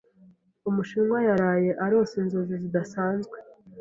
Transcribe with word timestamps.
umushinwa 0.69 1.17
yaraye 1.27 1.69
arose 1.85 2.13
inzozi 2.21 2.53
zidasanzwe. 2.63 3.37